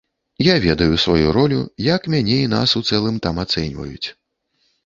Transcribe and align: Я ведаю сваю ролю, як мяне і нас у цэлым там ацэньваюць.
Я 0.43 0.53
ведаю 0.63 0.95
сваю 1.03 1.27
ролю, 1.37 1.59
як 1.89 2.09
мяне 2.13 2.39
і 2.47 2.49
нас 2.57 2.75
у 2.81 2.83
цэлым 2.93 3.21
там 3.27 3.35
ацэньваюць. 3.45 4.07